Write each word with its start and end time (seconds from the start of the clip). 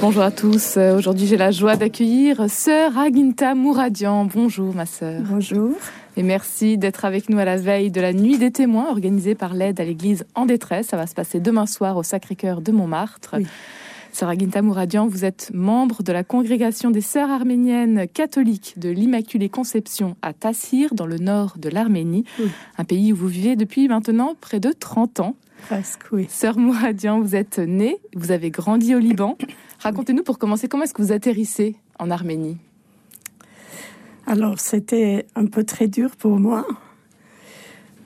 Bonjour 0.00 0.22
à 0.22 0.30
tous. 0.30 0.76
Euh, 0.76 0.96
aujourd'hui, 0.96 1.26
j'ai 1.26 1.36
la 1.36 1.50
joie 1.50 1.74
d'accueillir 1.74 2.48
sœur 2.48 2.96
Aginta 2.96 3.56
Mouradian. 3.56 4.26
Bonjour, 4.26 4.72
ma 4.72 4.86
sœur. 4.86 5.22
Bonjour. 5.28 5.74
Et 6.16 6.22
merci 6.22 6.78
d'être 6.78 7.04
avec 7.04 7.28
nous 7.28 7.38
à 7.38 7.44
la 7.44 7.56
veille 7.56 7.90
de 7.90 8.00
la 8.00 8.12
Nuit 8.12 8.38
des 8.38 8.52
témoins 8.52 8.90
organisée 8.90 9.34
par 9.34 9.54
l'aide 9.54 9.80
à 9.80 9.84
l'Église 9.84 10.24
en 10.36 10.46
détresse. 10.46 10.86
Ça 10.86 10.96
va 10.96 11.08
se 11.08 11.14
passer 11.14 11.40
demain 11.40 11.66
soir 11.66 11.96
au 11.96 12.04
Sacré-Cœur 12.04 12.60
de 12.60 12.70
Montmartre. 12.70 13.34
Sœur 14.12 14.30
Aginta 14.30 14.62
Mouradian, 14.62 15.06
vous 15.06 15.24
êtes 15.24 15.50
membre 15.54 16.02
de 16.02 16.12
la 16.12 16.24
congrégation 16.24 16.90
des 16.90 17.00
sœurs 17.00 17.30
arméniennes 17.30 18.08
catholiques 18.08 18.74
de 18.76 18.88
l'Immaculée 18.88 19.48
Conception 19.48 20.16
à 20.22 20.32
Tassir, 20.32 20.94
dans 20.94 21.06
le 21.06 21.18
nord 21.18 21.56
de 21.56 21.68
l'Arménie, 21.68 22.24
un 22.78 22.84
pays 22.84 23.12
où 23.12 23.16
vous 23.16 23.28
vivez 23.28 23.54
depuis 23.54 23.86
maintenant 23.86 24.34
près 24.40 24.60
de 24.60 24.72
30 24.72 25.20
ans. 25.20 25.36
Presque, 25.62 26.02
oui. 26.12 26.26
Sœur 26.28 26.58
Mouradian, 26.58 27.20
vous 27.20 27.36
êtes 27.36 27.58
née, 27.58 27.98
vous 28.14 28.32
avez 28.32 28.50
grandi 28.50 28.94
au 28.94 28.98
Liban. 28.98 29.36
Racontez-nous 29.80 30.24
pour 30.24 30.38
commencer, 30.38 30.68
comment 30.68 30.84
est-ce 30.84 30.94
que 30.94 31.02
vous 31.02 31.12
atterrissez 31.12 31.76
en 31.98 32.10
Arménie? 32.10 32.56
Alors, 34.26 34.58
c'était 34.58 35.26
un 35.36 35.46
peu 35.46 35.64
très 35.64 35.88
dur 35.88 36.16
pour 36.16 36.38
moi 36.38 36.66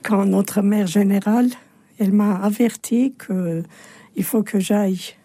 quand 0.03 0.25
notre 0.25 0.61
mère 0.61 0.85
générale, 0.85 1.49
elle 1.97 2.11
m'a 2.11 2.35
averti 2.35 3.13
qu'il 3.25 4.23
faut 4.23 4.43
que 4.43 4.59
j'aille 4.59 5.15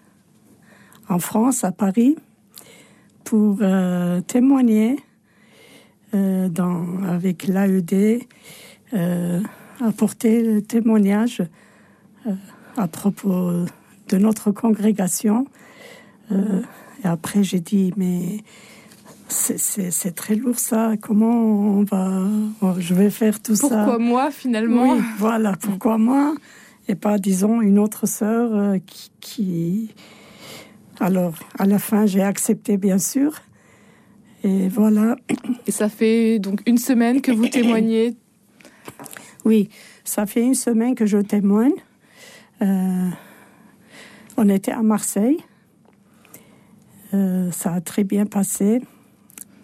en 1.08 1.18
France, 1.18 1.64
à 1.64 1.72
Paris, 1.72 2.16
pour 3.24 3.58
euh, 3.60 4.20
témoigner 4.22 4.96
euh, 6.14 6.48
dans, 6.48 7.02
avec 7.04 7.46
l'AED, 7.46 8.22
euh, 8.94 9.40
apporter 9.84 10.42
le 10.42 10.62
témoignage 10.62 11.42
à 12.76 12.88
propos 12.88 13.52
de 14.08 14.18
notre 14.18 14.50
congrégation 14.50 15.46
et 16.30 17.06
après, 17.06 17.42
j'ai 17.42 17.60
dit, 17.60 17.92
mais 17.96 18.42
c'est 19.28 20.14
très 20.14 20.34
lourd 20.34 20.58
ça. 20.58 20.92
Comment 21.00 21.78
on 21.78 21.84
va. 21.84 22.26
je 22.78 22.94
vais 22.94 23.10
faire 23.10 23.40
tout 23.40 23.54
ça? 23.54 23.68
Pourquoi 23.68 23.98
moi 23.98 24.30
finalement? 24.30 24.92
Oui, 24.92 25.00
voilà. 25.18 25.52
Pourquoi 25.60 25.96
moi? 25.96 26.34
Et 26.88 26.94
pas, 26.94 27.18
disons, 27.18 27.60
une 27.60 27.78
autre 27.78 28.06
sœur 28.06 28.76
qui, 28.86 29.10
qui, 29.20 29.94
Alors, 31.00 31.34
à 31.58 31.66
la 31.66 31.78
fin, 31.78 32.06
j'ai 32.06 32.22
accepté, 32.22 32.76
bien 32.76 32.98
sûr. 32.98 33.32
Et 34.42 34.68
voilà. 34.68 35.16
Et 35.66 35.70
ça 35.70 35.88
fait 35.88 36.38
donc 36.38 36.62
une 36.66 36.78
semaine 36.78 37.20
que 37.20 37.30
vous 37.30 37.48
témoignez 37.48 38.16
Oui, 39.44 39.68
ça 40.04 40.26
fait 40.26 40.42
une 40.42 40.54
semaine 40.54 40.94
que 40.94 41.06
je 41.06 41.18
témoigne. 41.18 41.74
Euh, 42.62 43.08
on 44.36 44.48
était 44.48 44.72
à 44.72 44.82
Marseille. 44.82 45.38
Euh, 47.14 47.50
ça 47.52 47.74
a 47.74 47.80
très 47.80 48.04
bien 48.04 48.26
passé. 48.26 48.80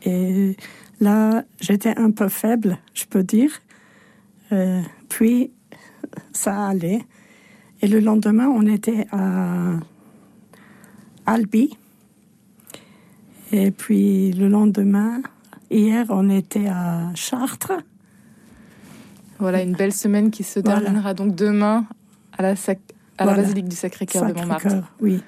Et 0.02 0.56
là, 1.00 1.44
j'étais 1.60 1.98
un 1.98 2.10
peu 2.10 2.28
faible, 2.28 2.78
je 2.94 3.04
peux 3.06 3.22
dire. 3.22 3.50
Euh, 4.52 4.80
puis, 5.08 5.50
ça 6.32 6.68
allait. 6.68 7.00
Et 7.82 7.88
le 7.88 8.00
lendemain, 8.00 8.48
on 8.48 8.66
était 8.66 9.06
à 9.10 9.78
Albi. 11.26 11.76
Et 13.52 13.70
puis, 13.70 14.32
le 14.32 14.48
lendemain, 14.48 15.22
hier, 15.70 16.06
on 16.08 16.28
était 16.30 16.66
à 16.66 17.10
Chartres. 17.14 17.72
Voilà, 19.38 19.62
une 19.62 19.74
belle 19.74 19.92
semaine 19.92 20.30
qui 20.30 20.42
se 20.42 20.60
terminera 20.60 21.14
donc 21.14 21.34
demain 21.34 21.86
à 22.36 22.42
la, 22.42 22.54
à 23.18 23.24
la 23.24 23.34
basilique 23.34 23.68
du 23.68 23.76
Sacré-Cœur 23.76 24.26
de 24.26 24.32
Montmartre. 24.32 24.92
Oui. 25.00 25.22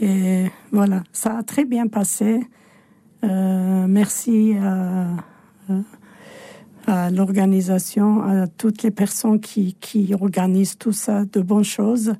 Et 0.00 0.46
voilà, 0.72 1.02
ça 1.12 1.38
a 1.38 1.42
très 1.42 1.64
bien 1.64 1.88
passé. 1.88 2.40
Euh, 3.24 3.86
merci 3.88 4.54
à, 4.62 5.08
à 6.86 7.10
l'organisation, 7.10 8.22
à 8.22 8.46
toutes 8.46 8.82
les 8.82 8.90
personnes 8.90 9.40
qui, 9.40 9.74
qui 9.80 10.14
organisent 10.14 10.78
tout 10.78 10.92
ça, 10.92 11.24
de 11.24 11.40
bonnes 11.40 11.64
choses. 11.64 12.14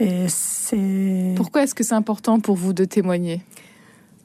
Et 0.00 0.28
c'est. 0.28 1.34
Pourquoi 1.36 1.62
est-ce 1.62 1.74
que 1.74 1.84
c'est 1.84 1.94
important 1.94 2.40
pour 2.40 2.56
vous 2.56 2.72
de 2.72 2.84
témoigner? 2.84 3.42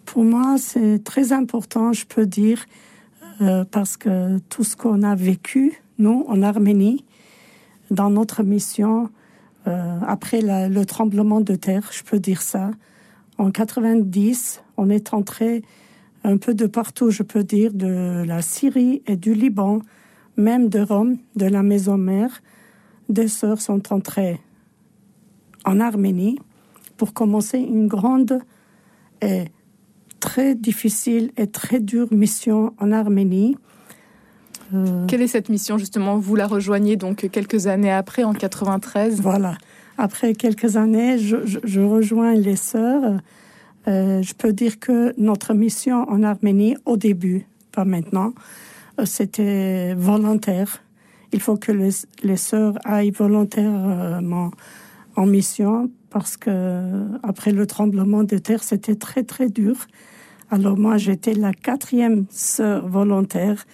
Pour 0.06 0.24
moi, 0.24 0.58
c'est 0.58 1.04
très 1.04 1.32
important, 1.32 1.94
je 1.94 2.06
peux 2.06 2.26
dire, 2.26 2.66
euh, 3.42 3.64
parce 3.64 3.98
que 3.98 4.38
tout 4.50 4.64
ce 4.64 4.76
qu'on 4.76 5.02
a 5.02 5.16
vécu, 5.16 5.82
nous, 5.98 6.26
en 6.28 6.42
Arménie, 6.44 7.06
dans 7.90 8.10
notre 8.10 8.44
mission, 8.44 9.10
euh, 9.68 10.00
après 10.06 10.42
le 10.42 10.84
tremblement 10.84 11.42
de 11.42 11.56
terre, 11.56 11.90
je 11.92 12.04
peux 12.04 12.20
dire 12.20 12.42
ça. 12.42 12.72
En 13.38 13.50
90, 13.50 14.62
on 14.78 14.90
est 14.90 15.14
entré 15.14 15.64
un 16.24 16.38
peu 16.38 16.54
de 16.54 16.68
partout, 16.68 17.10
je 17.10 17.24
peux 17.24 17.44
dire, 17.44 17.74
de 17.74 18.24
la 18.26 18.42
Syrie 18.42 19.02
et 19.08 19.16
du 19.16 19.34
Liban, 19.34 19.80
même 20.38 20.70
de 20.70 20.80
Rome, 20.80 21.18
de 21.36 21.46
la 21.46 21.64
maison 21.64 21.98
mère. 21.98 22.42
Des 23.10 23.28
sœurs 23.28 23.62
sont 23.62 23.92
entrées 23.94 24.40
en 25.66 25.80
Arménie 25.80 26.40
pour 26.98 27.14
commencer 27.14 27.58
une 27.58 27.88
grande 27.88 28.40
et 29.22 29.46
très 30.20 30.56
difficile 30.56 31.32
et 31.38 31.48
très 31.48 31.80
dure 31.80 32.08
mission 32.12 32.74
en 32.80 32.92
Arménie. 32.92 33.58
Euh, 34.74 35.06
Quelle 35.08 35.22
est 35.22 35.28
cette 35.28 35.50
mission 35.50 35.78
justement? 35.78 36.18
Vous 36.18 36.36
la 36.36 36.48
rejoignez 36.48 36.96
donc 36.96 37.30
quelques 37.30 37.68
années 37.68 37.92
après, 37.92 38.24
en 38.24 38.34
93 38.34 39.22
Voilà. 39.22 39.58
Après 39.98 40.34
quelques 40.34 40.78
années, 40.78 41.18
je, 41.20 41.80
rejoins 41.82 42.34
les 42.34 42.56
sœurs. 42.56 43.20
Euh, 43.88 44.22
je 44.22 44.34
peux 44.34 44.54
dire 44.54 44.80
que 44.80 45.14
notre 45.18 45.54
mission 45.54 46.10
en 46.10 46.24
Arménie, 46.24 46.78
au 46.86 46.98
début, 46.98 47.46
pas 47.72 47.86
maintenant, 47.86 48.34
euh, 49.00 49.06
c'était 49.06 49.94
volontaire. 49.94 50.82
Il 51.34 51.42
faut 51.42 51.58
que 51.58 51.72
les, 51.72 51.90
les 52.24 52.38
sœurs 52.38 52.76
aillent 52.86 53.12
volontairement 53.12 54.52
en 55.16 55.26
mission 55.26 55.90
parce 56.10 56.38
que 56.38 57.06
après 57.24 57.52
le 57.52 57.66
tremblement 57.66 58.24
de 58.24 58.38
terre, 58.38 58.64
c'était 58.64 58.96
très 58.96 59.24
très 59.24 59.50
dur. 59.50 59.88
Alors 60.52 60.78
moi, 60.78 60.98
j'étais 60.98 61.34
la 61.34 61.54
quatrième 61.54 62.26
sœur 62.30 62.88
volontaire 62.88 63.66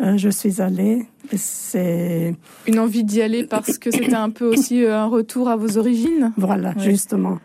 euh, 0.00 0.16
je 0.16 0.28
suis 0.28 0.60
allée. 0.60 1.06
C'est 1.34 2.34
une 2.66 2.78
envie 2.78 3.04
d'y 3.04 3.22
aller 3.22 3.44
parce 3.44 3.78
que 3.78 3.90
c'était 3.90 4.14
un 4.14 4.30
peu 4.30 4.46
aussi 4.46 4.84
euh, 4.84 4.98
un 4.98 5.06
retour 5.06 5.48
à 5.48 5.56
vos 5.56 5.78
origines? 5.78 6.32
Voilà, 6.36 6.74
justement. 6.78 7.38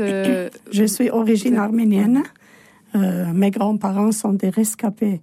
Euh, 0.00 0.48
je 0.70 0.84
suis 0.84 1.10
origine 1.10 1.56
arménienne. 1.56 2.22
mes 2.94 3.50
grands-parents 3.50 4.12
sont 4.12 4.32
des 4.32 4.50
rescapés 4.50 5.20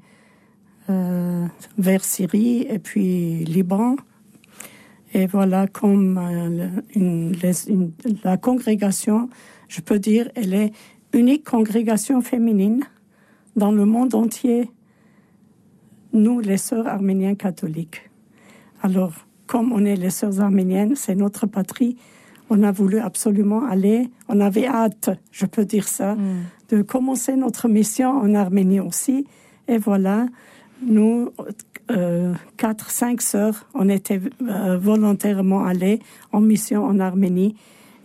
vers 0.90 2.04
Syrie 2.04 2.66
et 2.70 2.80
puis 2.80 3.44
Liban. 3.46 3.96
Et 5.18 5.26
voilà, 5.26 5.66
comme 5.66 6.22
la 8.24 8.38
congrégation, 8.38 9.30
je 9.68 9.82
peux 9.82 9.98
dire, 9.98 10.30
elle 10.36 10.54
est 10.54 10.72
unique 11.12 11.44
congrégation 11.44 12.22
féminine 12.22 12.84
dans 13.56 13.72
le 13.72 13.86
monde 13.86 14.14
entier 14.14 14.70
nous, 16.14 16.40
les 16.40 16.58
sœurs 16.58 16.86
arméniennes 16.86 17.36
catholiques. 17.36 18.12
Alors, 18.84 19.14
comme 19.48 19.72
on 19.72 19.84
est 19.86 19.96
les 19.96 20.12
sœurs 20.12 20.40
arméniennes, 20.40 20.96
c'est 20.96 21.16
notre 21.16 21.48
patrie, 21.48 21.98
on 22.52 22.62
a 22.62 22.72
voulu 22.72 23.00
absolument 23.00 23.66
aller, 23.66 24.12
on 24.30 24.40
avait 24.40 24.68
hâte, 24.68 25.10
je 25.32 25.48
peux 25.48 25.66
dire 25.66 25.88
ça, 25.88 26.14
mm. 26.14 26.44
de 26.70 26.82
commencer 26.84 27.36
notre 27.36 27.68
mission 27.68 28.12
en 28.12 28.36
Arménie 28.36 28.82
aussi. 28.82 29.26
Et 29.68 29.80
voilà, 29.80 30.28
nous, 30.86 31.32
euh, 31.40 31.52
quatre, 32.58 32.90
cinq 32.90 33.22
sœurs, 33.22 33.66
on 33.74 33.90
était 33.90 34.20
euh, 34.42 34.78
volontairement 34.78 35.66
allés 35.66 36.00
en 36.32 36.42
mission 36.42 36.86
en 36.86 37.00
Arménie. 37.00 37.56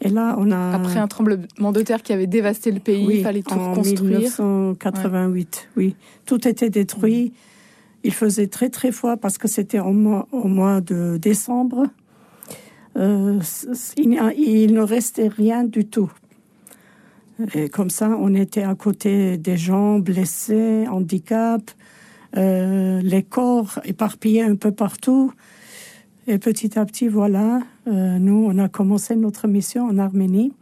Et 0.01 0.09
là, 0.09 0.35
on 0.39 0.51
a... 0.51 0.75
Après 0.75 0.99
un 0.99 1.07
tremblement 1.07 1.73
de 1.73 1.83
terre 1.83 2.03
qui 2.03 2.13
avait 2.13 2.27
dévasté 2.27 2.73
le 2.73 2.81
pays, 2.81 3.07
il 3.09 3.23
fallait 3.23 3.43
tout 3.43 3.55
reconstruire. 3.55 4.41
En 4.41 4.73
1988, 4.73 5.69
oui. 5.77 5.95
Tout 6.27 6.49
était 6.49 6.71
détruit. 6.71 7.33
Il 8.03 8.13
faisait 8.13 8.49
très 8.49 8.69
très 8.69 8.91
froid 8.91 9.17
parce 9.17 9.39
que 9.39 9.47
c'était 9.47 9.79
au 9.79 9.93
mois, 9.93 10.27
au 10.33 10.49
mois 10.49 10.81
de 10.81 11.19
décembre. 11.19 11.87
Euh, 12.97 13.41
il, 13.97 14.75
ne 14.75 14.81
restait 14.81 15.29
rien 15.29 15.65
du 15.65 15.87
tout. 15.87 16.11
Et 17.55 17.69
comme 17.69 17.91
ça, 17.91 18.09
on 18.09 18.35
était 18.35 18.65
à 18.65 18.75
côté 18.75 19.39
des 19.39 19.57
gens 19.57 19.99
blessés, 19.99 20.87
handicap, 20.89 21.63
euh, 22.37 23.01
les 23.03 23.23
corps 23.23 23.81
éparpillés 23.85 24.43
un 24.43 24.57
peu 24.57 24.73
partout. 24.73 25.33
Et 26.27 26.39
petit 26.39 26.79
à 26.79 26.85
petit, 26.85 27.09
voilà, 27.09 27.61
euh, 27.89 28.19
nous, 28.19 28.47
on 28.49 28.59
a 28.59 28.69
commencé 28.69 29.17
notre 29.17 29.49
mission 29.49 29.87
en 29.87 29.99
Arménie. 29.99 30.53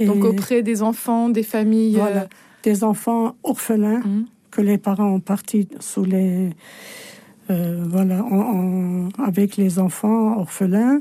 Donc 0.00 0.24
auprès 0.24 0.62
des 0.62 0.82
enfants, 0.82 1.28
des 1.28 1.42
familles. 1.42 1.96
Voilà, 1.96 2.26
des 2.62 2.82
enfants 2.84 3.36
orphelins. 3.44 4.00
Mmh 4.00 4.24
que 4.52 4.60
les 4.60 4.78
parents 4.78 5.14
ont 5.14 5.20
parti 5.20 5.66
sous 5.80 6.04
les 6.04 6.50
euh, 7.50 7.84
voilà 7.88 8.24
avec 9.18 9.56
les 9.56 9.80
enfants 9.80 10.38
orphelins. 10.38 11.00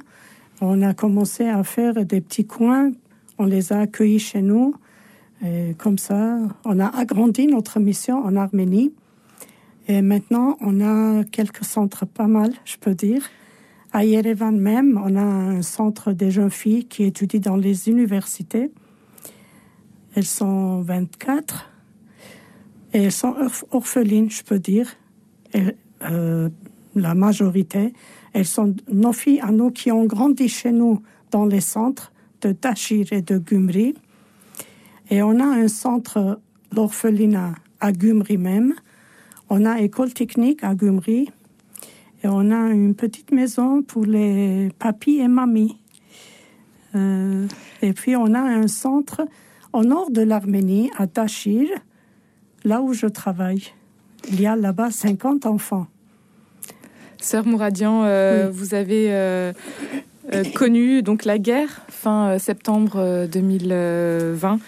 On 0.62 0.81
a 0.81 0.94
commencé 0.94 1.48
à 1.48 1.63
faire 1.63 1.94
des 2.06 2.22
petits 2.22 2.48
coins. 2.48 2.92
On 3.38 3.45
les 3.45 3.74
a 3.74 3.81
accueillis 3.81 4.19
chez 4.19 4.42
nous 4.42 4.74
Et 5.45 5.75
comme 5.77 5.98
ça, 5.98 6.39
on 6.66 6.80
a 6.80 6.88
agrandi 6.88 7.45
notre 7.48 7.80
mission 7.80 8.24
en 8.24 8.36
Arménie. 8.36 8.94
Et 9.88 10.01
maintenant, 10.01 10.57
on 10.62 10.80
a 10.81 11.24
quelques 11.24 11.66
centres 11.66 12.06
pas 12.06 12.28
mal, 12.28 12.54
je 12.66 12.78
peux 12.78 12.95
dire. 12.95 13.24
À 13.94 14.06
Yerevan 14.06 14.57
même, 14.57 15.00
on 15.04 15.16
a 15.16 15.22
un 15.22 15.62
centre 15.62 16.13
des 16.13 16.31
jeunes 16.31 16.51
filles 16.51 16.86
qui 16.86 17.04
étudient 17.04 17.42
dans 17.42 17.57
les 17.57 17.89
universités. 17.89 18.72
Elles 20.16 20.25
sont 20.25 20.81
24 20.81 21.69
et 22.94 23.04
elles 23.04 23.12
sont 23.12 23.36
orphelines, 23.72 24.30
je 24.30 24.44
peux 24.44 24.60
dire. 24.60 24.94
Euh, 26.04 26.50
la 26.95 27.13
majorité, 27.16 27.94
elles 28.34 28.45
sont 28.45 28.75
nos 28.89 29.13
filles 29.13 29.42
à 29.42 29.51
nous 29.51 29.72
qui 29.72 29.92
ont 29.92 30.06
grandi 30.06 30.48
chez 30.48 30.72
nous 30.72 31.01
dans 31.31 31.45
les 31.45 31.62
centres 31.62 32.12
de 32.42 32.51
Tachir 32.51 33.07
et 33.12 33.22
de 33.22 33.38
Gumri. 33.38 33.95
Et 35.10 35.22
on 35.22 35.39
a 35.39 35.45
un 35.45 35.68
centre 35.68 36.39
d'orphelinat 36.72 37.56
à 37.80 37.92
Gumri 37.92 38.38
même. 38.38 38.74
On 39.53 39.65
a 39.65 39.81
école 39.81 40.13
technique 40.13 40.63
à 40.63 40.75
Gumri. 40.75 41.30
Et 42.24 42.27
on 42.30 42.51
a 42.51 42.69
une 42.69 42.95
petite 42.95 43.33
maison 43.33 43.81
pour 43.81 44.06
les 44.06 44.69
papis 44.80 45.18
et 45.18 45.27
mamies. 45.27 45.77
Euh, 46.95 47.48
et 47.81 47.92
puis 47.92 48.15
on 48.15 48.33
a 48.33 48.39
un 48.39 48.69
centre 48.69 49.24
au 49.74 49.83
nord 49.83 50.09
de 50.09 50.21
l'Arménie, 50.21 50.89
à 50.98 51.06
Tachir, 51.06 51.68
là 52.63 52.81
où 52.81 52.94
je 52.94 53.07
travaille. 53.07 53.63
Il 54.30 54.39
y 54.39 54.48
a 54.48 54.56
là-bas 54.56 54.89
50 54.89 55.45
enfants. 55.45 55.88
Sœur 57.18 57.45
Mouradian, 57.45 58.03
euh, 58.06 58.50
vous 58.50 58.74
avez 58.74 59.07
euh, 59.09 59.51
connu 60.56 61.03
donc 61.03 61.25
la 61.25 61.38
guerre 61.38 61.81
fin 61.89 62.39
septembre 62.39 63.27
2020. 63.30 64.59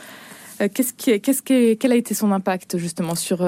Qu'est-ce 0.74 0.92
qui, 0.92 1.22
qu'est-ce 1.22 1.42
qui, 1.42 1.78
quel 1.78 1.94
a 1.94 1.96
été 1.96 2.14
son 2.14 2.34
impact 2.34 2.78
justement 2.78 3.16
sur 3.16 3.46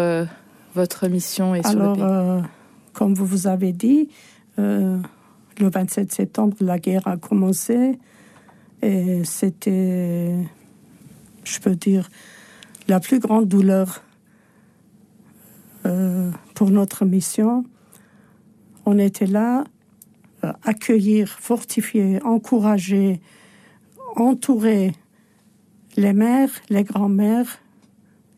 votre 0.75 1.07
mission 1.07 1.55
sur 1.55 1.65
Alors, 1.65 1.95
le 1.95 2.41
pays 2.41 2.49
comme 2.95 3.13
vous 3.13 3.25
vous 3.25 3.47
avez 3.47 3.73
dit, 3.73 4.09
euh, 4.57 4.97
le 5.59 5.69
27 5.69 6.11
septembre, 6.11 6.55
la 6.61 6.79
guerre 6.79 7.07
a 7.07 7.17
commencé 7.17 7.99
et 8.81 9.23
c'était, 9.25 10.35
je 11.43 11.59
peux 11.59 11.75
dire, 11.75 12.09
la 12.87 12.99
plus 12.99 13.19
grande 13.19 13.47
douleur 13.47 14.01
euh, 15.85 16.31
pour 16.53 16.71
notre 16.71 17.05
mission. 17.05 17.65
On 18.85 18.97
était 18.97 19.27
là, 19.27 19.65
euh, 20.43 20.53
accueillir, 20.63 21.29
fortifier, 21.29 22.21
encourager, 22.23 23.19
entourer 24.15 24.93
les 25.97 26.13
mères, 26.13 26.51
les 26.69 26.83
grands-mères, 26.83 27.59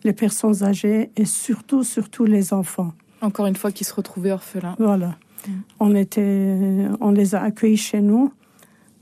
les 0.08 0.14
personnes 0.14 0.64
âgées 0.64 1.12
et 1.16 1.26
surtout, 1.26 1.84
surtout 1.84 2.26
les 2.26 2.54
enfants. 2.54 2.94
Encore 3.22 3.46
une 3.46 3.56
fois, 3.56 3.72
qui 3.72 3.84
se 3.84 3.94
retrouvaient 3.94 4.32
orphelins. 4.32 4.76
Voilà. 4.80 5.18
Mm. 5.48 5.52
On, 5.80 5.96
était, 5.96 6.88
on 7.00 7.12
les 7.12 7.36
a 7.36 7.42
accueillis 7.44 7.78
chez 7.78 8.02
nous. 8.02 8.34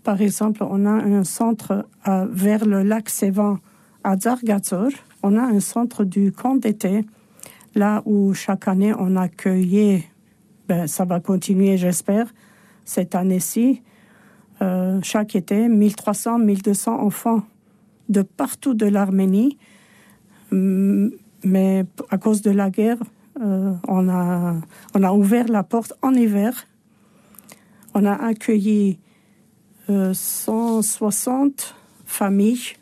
Par 0.04 0.22
exemple, 0.22 0.64
on 0.64 0.86
a 0.86 0.92
un 0.92 1.24
centre 1.24 1.88
vers 2.06 2.66
le 2.66 2.84
lac 2.84 3.10
Sévan 3.10 3.58
à 4.04 4.18
Zargazor. 4.18 4.90
On 5.24 5.38
a 5.38 5.42
un 5.42 5.60
centre 5.60 6.04
du 6.04 6.32
camp 6.32 6.56
d'été, 6.56 7.06
là 7.74 8.04
où 8.06 8.34
chaque 8.34 8.68
année 8.68 8.94
on 8.98 9.16
accueillait, 9.16 10.04
ben, 10.68 10.86
ça 10.86 11.06
va 11.06 11.20
continuer 11.20 11.78
j'espère, 11.78 12.28
cette 12.84 13.16
année-ci, 13.16 13.82
euh, 14.62 15.00
chaque 15.02 15.36
été, 15.36 15.68
1300, 15.68 16.40
1200 16.40 17.00
enfants 17.02 17.42
de 18.10 18.22
partout 18.22 18.76
de 18.76 18.86
l'Arménie. 18.86 19.58
Mais 21.44 21.86
à 22.10 22.18
cause 22.18 22.42
de 22.42 22.52
la 22.52 22.70
guerre, 22.70 22.98
euh, 23.42 23.74
on, 23.88 24.10
a, 24.10 24.56
on 24.94 25.04
a 25.04 25.12
ouvert 25.12 25.48
la 25.48 25.64
porte 25.64 25.94
en 26.02 26.14
hiver. 26.14 26.68
On 27.94 28.06
a 28.06 28.14
accueilli 28.14 29.00
160 29.88 31.44
euh, 31.46 31.74
familles, 32.06 32.74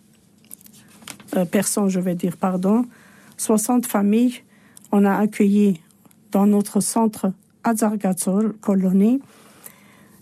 euh, 1.35 1.45
personnes, 1.45 1.89
je 1.89 1.99
vais 1.99 2.15
dire, 2.15 2.37
pardon, 2.37 2.85
60 3.37 3.85
familles. 3.85 4.41
On 4.91 5.05
a 5.05 5.15
accueilli 5.15 5.81
dans 6.31 6.45
notre 6.45 6.79
centre 6.79 7.33
Azargatsor, 7.63 8.43
colonie, 8.61 9.21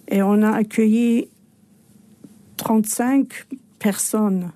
et 0.07 0.21
on 0.21 0.42
a 0.42 0.51
accueilli 0.51 1.30
35 2.57 3.48
personnes 3.80 4.51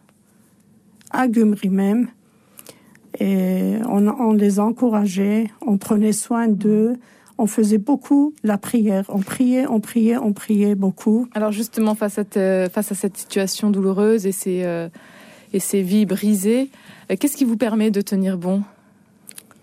à 1.11 1.27
Gumri 1.27 1.69
même, 1.69 2.09
et 3.19 3.75
on, 3.87 4.33
les 4.33 4.59
encourageait, 4.59 5.49
on 5.65 5.77
prenait 5.77 6.11
soin 6.11 6.47
d'eux, 6.47 6.93
on 7.37 7.47
faisait 7.47 7.77
beaucoup 7.77 8.33
la 8.43 8.57
prière. 8.57 9.05
On 9.09 9.19
priait, 9.19 9.67
on 9.67 9.79
priait, 9.79 10.17
on 10.17 10.33
priait 10.33 10.75
beaucoup. 10.75 11.27
Alors 11.33 11.51
justement, 11.51 11.95
face 11.95 12.17
à, 12.17 12.23
cette, 12.23 12.71
face 12.71 12.91
à 12.91 12.95
cette 12.95 13.17
situation 13.17 13.69
douloureuse 13.69 14.25
et 14.25 14.31
ces, 14.31 14.63
euh, 14.63 14.89
et 15.53 15.59
ces 15.59 15.81
vies 15.81 16.05
brisées, 16.05 16.69
euh, 17.11 17.15
qu'est-ce 17.19 17.37
qui 17.37 17.45
vous 17.45 17.57
permet 17.57 17.91
de 17.91 18.01
tenir 18.01 18.37
bon? 18.37 18.63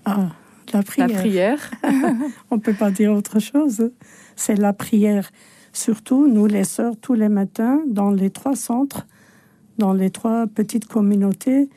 Ah, 0.04 0.30
la 0.72 0.82
prière. 0.82 1.08
La 1.08 1.14
prière. 1.14 1.70
on 2.50 2.56
ne 2.56 2.60
peut 2.60 2.74
pas 2.74 2.90
dire 2.90 3.12
autre 3.12 3.38
chose. 3.38 3.90
C'est 4.36 4.56
la 4.56 4.72
prière. 4.72 5.30
Surtout, 5.72 6.28
nous, 6.28 6.46
les 6.46 6.64
sœurs, 6.64 6.94
tous 7.00 7.14
les 7.14 7.28
matins, 7.28 7.80
dans 7.86 8.10
les 8.10 8.30
trois 8.30 8.56
centres, 8.56 9.06
dans 9.78 9.92
les 9.92 10.10
trois 10.10 10.46
petites 10.46 10.86
communautés, 10.86 11.70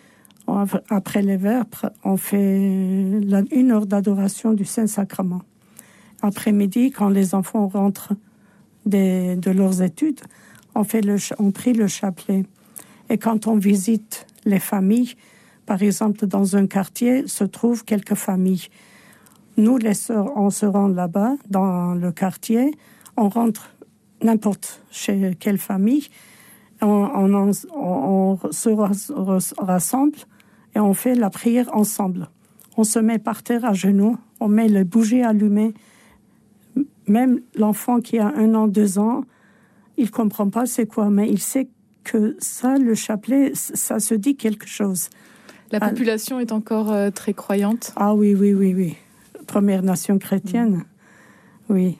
après 0.90 1.22
les 1.22 1.38
vêpres, 1.38 1.92
on 2.04 2.18
fait 2.18 2.58
une 2.58 3.72
heure 3.72 3.86
d'adoration 3.86 4.54
du 4.54 4.66
Saint-Sacrement. 4.66 5.42
Après-midi, 6.22 6.92
quand 6.92 7.10
les 7.10 7.36
enfants 7.36 7.68
rentrent 7.68 8.14
de 8.86 9.52
leurs 9.52 9.82
études, 9.82 10.22
on, 10.76 10.84
fait 10.84 11.02
on 11.40 11.52
prie 11.52 11.74
le 11.74 11.88
chapelet. 11.88 12.46
Et 13.10 13.18
quand 13.18 13.48
on 13.48 13.58
visite 13.58 14.28
les 14.46 14.60
familles, 14.60 15.16
par 15.66 15.82
exemple, 15.82 16.28
dans 16.28 16.56
un 16.56 16.68
quartier 16.68 17.28
se 17.28 17.44
trouvent 17.44 17.84
quelques 17.84 18.14
familles. 18.14 18.68
Nous, 19.58 19.78
les 19.78 19.94
sœurs, 19.96 20.32
on 20.36 20.50
se 20.52 20.66
rend 20.66 20.88
là-bas, 20.88 21.36
dans 21.50 21.96
le 21.96 22.12
quartier, 22.12 22.72
on 23.18 23.30
rentre 23.30 23.72
n'importe 24.22 24.84
chez 24.92 25.36
quelle 25.40 25.58
famille, 25.58 26.08
on 26.82 27.54
se 27.54 28.70
rassemble 29.62 30.18
et 30.76 30.80
on 30.80 30.94
fait 30.94 31.16
la 31.16 31.30
prière 31.30 31.70
ensemble. 31.74 32.30
On 32.78 32.84
se 32.84 33.00
met 33.00 33.20
par 33.20 33.42
terre 33.44 33.66
à 33.66 33.74
genoux, 33.74 34.18
on 34.40 34.48
met 34.48 34.68
les 34.68 34.84
bougies 34.84 35.24
allumées. 35.24 35.74
Même 37.08 37.40
l'enfant 37.56 38.02
qui 38.02 38.20
a 38.20 38.28
un 38.28 38.54
an, 38.54 38.68
deux 38.68 39.00
ans, 39.00 39.24
il 39.98 40.12
comprend 40.12 40.50
pas 40.50 40.66
c'est 40.66 40.86
quoi, 40.86 41.10
mais 41.10 41.30
il 41.30 41.40
sait 41.40 41.70
que 42.04 42.36
ça, 42.40 42.78
le 42.78 42.94
chapelet, 42.94 43.52
ça 43.56 44.00
se 44.00 44.14
dit 44.14 44.36
quelque 44.36 44.68
chose. 44.68 45.10
La 45.72 45.80
ah. 45.82 45.90
population 45.90 46.40
est 46.40 46.52
encore 46.52 46.92
euh, 46.92 47.10
très 47.10 47.34
croyante 47.34 47.94
Ah 47.96 48.14
oui, 48.14 48.36
oui, 48.36 48.54
oui, 48.54 48.74
oui. 48.76 48.96
Première 49.48 49.84
nation 49.84 50.20
chrétienne, 50.20 50.84
oui. 51.70 51.98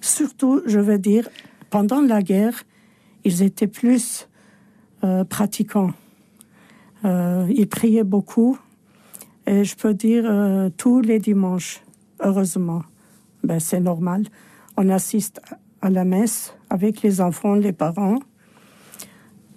Surtout, 0.00 0.60
je 0.66 0.78
veux 0.78 0.98
dire, 0.98 1.28
pendant 1.70 2.00
la 2.00 2.22
guerre, 2.22 2.64
ils 3.24 3.42
étaient 3.42 3.66
plus 3.66 4.28
euh, 5.02 5.24
pratiquants. 5.24 5.92
Euh, 7.04 7.46
il 7.50 7.68
priait 7.68 8.04
beaucoup. 8.04 8.58
Et 9.46 9.64
je 9.64 9.76
peux 9.76 9.92
dire 9.92 10.24
euh, 10.26 10.70
tous 10.76 11.00
les 11.00 11.18
dimanches, 11.18 11.82
heureusement. 12.20 12.82
Ben, 13.42 13.60
c'est 13.60 13.80
normal. 13.80 14.24
On 14.76 14.88
assiste 14.88 15.40
à 15.82 15.90
la 15.90 16.04
messe 16.04 16.54
avec 16.70 17.02
les 17.02 17.20
enfants, 17.20 17.54
les 17.54 17.72
parents. 17.72 18.18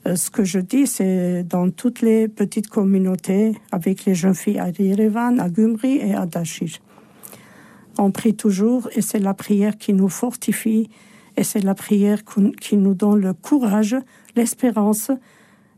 Euh, 0.05 0.15
ce 0.15 0.29
que 0.29 0.43
je 0.43 0.59
dis, 0.59 0.87
c'est 0.87 1.43
dans 1.43 1.69
toutes 1.69 2.01
les 2.01 2.27
petites 2.27 2.67
communautés, 2.67 3.55
avec 3.71 4.03
les 4.03 4.13
jeunes 4.13 4.35
filles 4.35 4.59
à 4.59 4.69
Yerevan, 4.69 5.39
à 5.39 5.49
Gumri 5.49 5.97
et 5.97 6.13
à 6.13 6.25
Dachir. 6.25 6.79
On 7.97 8.11
prie 8.11 8.35
toujours 8.35 8.89
et 8.93 9.01
c'est 9.01 9.19
la 9.19 9.33
prière 9.33 9.77
qui 9.77 9.93
nous 9.93 10.09
fortifie 10.09 10.89
et 11.35 11.43
c'est 11.43 11.63
la 11.63 11.75
prière 11.75 12.19
qui 12.59 12.77
nous 12.77 12.93
donne 12.93 13.21
le 13.21 13.33
courage, 13.33 13.95
l'espérance 14.35 15.11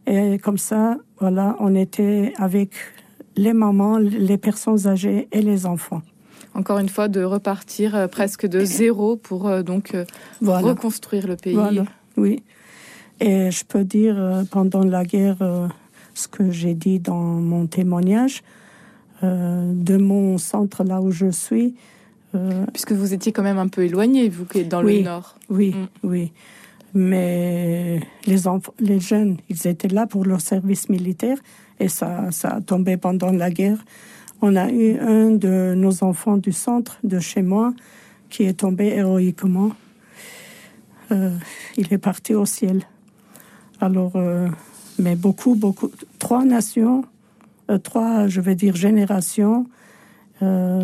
et 0.06 0.40
comme 0.40 0.58
ça, 0.58 0.98
voilà, 1.20 1.56
on 1.60 1.76
était 1.76 2.34
avec 2.38 2.72
les 3.36 3.54
mamans, 3.54 3.98
les 3.98 4.38
personnes 4.38 4.88
âgées 4.88 5.28
et 5.32 5.42
les 5.42 5.66
enfants. 5.66 6.02
Encore 6.54 6.80
une 6.80 6.90
fois, 6.90 7.08
de 7.08 7.24
repartir 7.24 7.96
euh, 7.96 8.08
presque 8.08 8.46
de 8.46 8.66
zéro 8.66 9.16
pour 9.16 9.48
euh, 9.48 9.62
donc 9.62 9.94
euh, 9.94 10.06
reconstruire 10.42 11.28
le 11.28 11.36
pays. 11.36 11.54
Voilà, 11.54 11.84
oui. 12.18 12.44
Et 13.20 13.52
je 13.52 13.66
peux 13.66 13.84
dire, 13.84 14.44
pendant 14.50 14.84
la 14.84 15.04
guerre, 15.04 15.38
ce 16.14 16.30
que 16.30 16.52
j'ai 16.52 16.74
dit 16.74 17.00
dans 17.00 17.22
mon 17.22 17.68
témoignage, 17.68 18.44
de 19.22 19.98
mon 19.98 20.38
centre 20.38 20.86
là 20.86 21.02
où 21.02 21.12
je 21.12 21.30
suis. 21.30 21.76
Puisque 22.72 22.94
vous 22.94 23.14
étiez 23.14 23.34
quand 23.34 23.44
même 23.44 23.58
un 23.58 23.68
peu 23.68 23.84
éloigné, 23.84 24.30
vous 24.30 24.46
qui 24.46 24.60
êtes 24.60 24.70
dans 24.70 24.82
le 24.82 25.02
nord. 25.02 25.36
Oui, 25.50 25.76
mm. 25.76 26.08
oui. 26.08 26.32
Mais 26.94 28.00
les, 28.26 29.00
jeunes, 29.00 29.38
ils 29.50 29.68
étaient 29.68 29.88
là 29.88 30.08
pour 30.08 30.26
leur 30.26 30.42
service 30.42 30.90
militaire 30.90 31.38
et 31.80 31.88
ça, 31.88 32.32
ça 32.32 32.56
a 32.56 32.62
tombé 32.62 32.98
pendant 32.98 33.32
la 33.32 33.52
guerre. 33.52 33.78
On 34.42 34.56
a 34.56 34.72
eu 34.72 34.98
un 35.00 35.32
de 35.32 35.74
nos 35.76 36.04
enfants 36.04 36.38
du 36.38 36.52
centre 36.52 36.98
de 37.04 37.20
chez 37.20 37.42
moi 37.42 37.74
qui 38.30 38.44
est 38.44 38.54
tombé 38.54 38.88
héroïquement. 38.88 39.72
Euh, 41.12 41.36
il 41.78 41.92
est 41.94 41.98
parti 41.98 42.34
au 42.34 42.46
ciel. 42.46 42.84
Alors, 43.82 44.14
euh, 44.16 44.48
mais 44.98 45.16
beaucoup, 45.16 45.56
beaucoup, 45.56 45.92
trois 46.20 46.46
nations, 46.46 47.04
euh, 47.70 47.78
trois, 47.78 48.28
je 48.28 48.42
vais 48.42 48.56
dire, 48.56 48.76
générations 48.76 49.66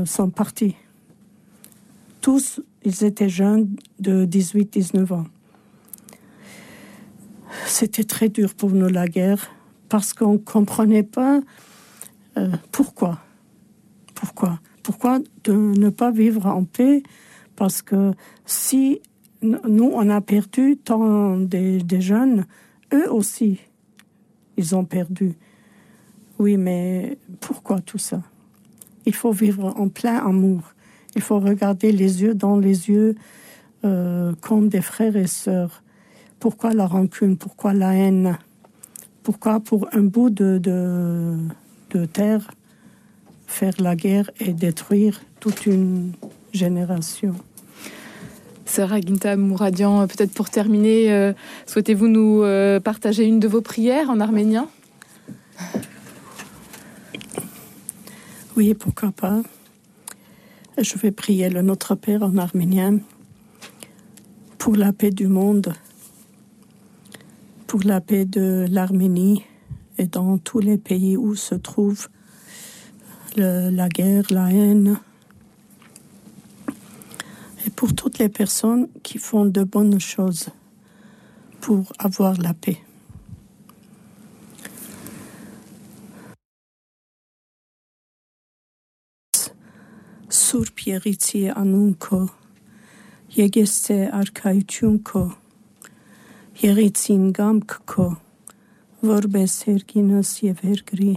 sont 0.06 0.30
partis. 0.32 0.76
Tous, 2.20 2.60
ils 2.84 3.06
étaient 3.06 3.30
jeunes 3.30 3.70
de 4.00 4.26
18-19 4.26 5.14
ans. 5.14 5.26
C'était 7.66 8.04
très 8.04 8.30
dur 8.30 8.54
pour 8.54 8.72
nous 8.72 8.88
la 8.88 9.08
guerre 9.08 9.52
parce 9.90 10.14
qu'on 10.14 10.34
ne 10.34 10.38
comprenait 10.38 11.04
pas 11.04 11.42
pourquoi. 12.72 13.20
Pourquoi 14.14 14.60
Pourquoi 14.84 15.20
de 15.44 15.54
ne 15.54 15.90
pas 15.90 16.12
vivre 16.12 16.46
en 16.46 16.64
paix 16.64 17.04
Parce 17.56 17.82
que 17.82 18.14
si 18.46 19.02
nous, 19.42 19.92
on 19.94 20.10
a 20.10 20.22
perdu 20.22 20.78
tant 20.78 21.38
des, 21.38 22.02
jeunes, 22.02 22.46
eux 22.94 23.12
aussi, 23.12 23.60
ils 24.58 24.76
ont 24.76 24.86
perdu. 24.86 25.34
Oui, 26.40 26.58
mais 26.58 27.18
pourquoi 27.40 27.80
tout 27.80 27.98
ça? 27.98 28.22
Il 29.06 29.14
faut 29.14 29.32
vivre 29.32 29.74
en 29.78 29.88
plein 29.90 30.18
amour. 30.18 30.74
Il 31.16 31.22
faut 31.22 31.40
regarder 31.40 31.92
les 31.92 32.24
yeux 32.24 32.34
dans 32.34 32.58
les 32.58 32.90
yeux 32.90 33.16
euh, 33.86 34.34
comme 34.42 34.68
des 34.68 34.82
frères 34.82 35.16
et 35.16 35.28
sœurs. 35.28 35.84
Pourquoi 36.46 36.76
la 36.76 36.86
rancune? 36.86 37.38
Pourquoi 37.38 37.74
la 37.74 37.96
haine? 37.96 38.38
Pourquoi 39.24 39.60
pour 39.60 39.88
un 39.94 40.04
bout 40.04 40.30
de, 40.30 40.60
de 40.60 42.06
terre 42.06 42.52
faire 43.48 43.74
la 43.80 43.96
guerre 43.96 44.30
et 44.40 44.54
détruire 44.54 45.20
toute 45.40 45.66
une 45.66 46.12
génération? 46.54 47.34
Sarah 48.64 49.02
Ginta 49.02 49.36
Mouradian, 49.38 50.06
peut-être 50.06 50.36
pour 50.36 50.52
terminer, 50.52 51.12
euh, 51.12 51.34
souhaitez-vous 51.66 52.08
nous 52.08 52.44
euh, 52.44 52.80
partager 52.80 53.26
une 53.26 53.40
de 53.40 53.48
vos 53.48 53.62
prières 53.62 54.12
en 54.12 54.20
arménien? 54.20 54.68
Oui, 58.56 58.76
pourquoi 58.76 59.12
pas. 59.12 59.42
Je 60.78 60.96
vais 61.00 61.10
prier 61.10 61.50
le 61.50 61.64
Notre 61.64 61.96
Père 61.96 62.22
en 62.22 62.38
arménien 62.38 63.00
pour 64.60 64.76
la 64.76 64.94
paix 64.94 65.10
du 65.10 65.26
monde, 65.26 65.74
pour 67.67 67.83
la 67.85 68.01
paix 68.01 68.25
de 68.25 68.67
l'Arménie 68.71 69.45
et 69.99 70.07
dans 70.07 70.39
tous 70.39 70.61
les 70.61 70.79
pays 70.79 71.17
où 71.17 71.35
se 71.35 71.55
trouve 71.55 72.09
la 73.37 73.89
guerre, 73.89 74.25
la 74.31 74.51
haine, 74.51 74.99
et 77.67 77.71
pour 77.71 77.95
toutes 77.95 78.19
les 78.19 78.29
personnes 78.29 78.89
qui 79.03 79.19
font 79.19 79.45
de 79.45 79.63
bonnes 79.63 80.01
choses 80.01 80.49
pour 81.61 81.93
avoir 81.99 82.35
la 82.41 82.55
paix. 82.55 82.79
Սուրբ 90.31 90.81
եղիցի 90.87 91.41
անուն 91.59 91.95
քո, 92.03 92.21
եկեսցե 93.35 93.99
Եղիցին 96.56 97.24
գամք 97.36 97.74
քո, 97.92 98.06
որբես 99.04 99.54
հերգինս 99.68 100.30
եւ 100.46 100.62
հերգրի, 100.64 101.16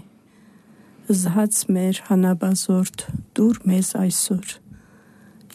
զհաց 1.08 1.58
մեր 1.76 2.00
հանաբազորդ 2.08 3.04
դուր 3.38 3.60
մեզ 3.70 3.90
այսօր 4.00 4.54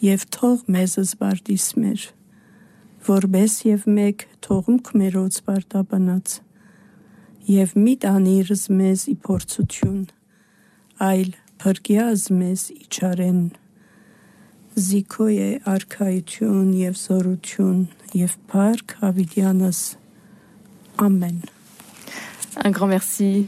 եւ 0.06 0.24
թող 0.36 0.62
մեզ 0.76 0.94
զբարդիս 1.02 1.66
մեր 1.82 2.06
որբես 3.10 3.58
եւ 3.68 3.84
մեկ 3.98 4.24
թողունք 4.48 4.90
մերոց 5.02 5.38
բարդաբանած 5.50 6.38
եւ 7.52 7.76
մի 7.84 7.94
տանիրս 8.06 8.64
մեզ 8.80 9.06
ի 9.12 9.18
փորձություն 9.28 10.02
այլ 11.12 11.30
փրկիազ 11.60 12.26
մեզ 12.40 12.66
իչարեն 14.73 14.73
զիքոյե 14.79 15.47
արքայություն 15.67 16.67
եւ 16.77 16.97
զորություն 16.99 17.79
եւ 18.15 18.35
փառք 18.51 18.95
հավիտյանս 19.01 19.79
amen 21.03 21.41
un 22.63 22.71
grand 22.71 22.87
merci 22.87 23.47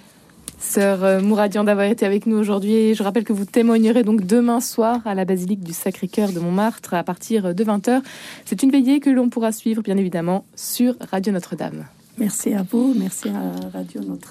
Sœur 0.60 1.03
euh, 1.03 1.22
Mouradian 1.22 1.63
d'avoir 1.63 1.88
été 1.88 2.06
avec 2.06 2.27
nous 2.27 2.38
aujourd'hui. 2.38 2.94
Je 2.94 3.01
rappelle 3.01 3.24
que 3.24 3.34
vous 3.34 3.46
témoignerez 3.46 4.03
donc 4.03 4.27
demain 4.27 4.60
soir 4.60 5.01
à 5.06 5.15
la 5.15 5.25
basilique 5.25 5.63
du 5.63 5.74
Sacré-Cœur 5.74 6.32
de 6.34 6.39
Montmartre 6.39 6.94
à 6.94 7.03
partir 7.03 7.56
de 7.56 7.63
20h. 7.63 8.03
C'est 8.46 8.62
une 8.62 8.70
veillée 8.70 9.00
que 9.00 9.10
l'on 9.10 9.30
pourra 9.30 9.51
suivre 9.51 9.82
bien 9.82 9.98
évidemment 9.98 10.46
sur 10.56 10.94
Radio 11.10 11.34
Notre-Dame. 11.34 11.88
Merci 12.20 12.53
à 12.53 12.62
vous, 12.62 12.94
merci 12.96 13.30
à 13.30 13.70
Radio 13.72 14.01
Notre-Dame. 14.01 14.30